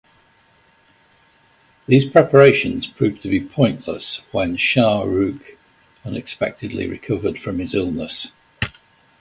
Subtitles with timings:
[1.87, 5.59] These preparations proved to be pointless when Shah Rukh
[6.03, 8.29] unexpectedly recovered from his illness.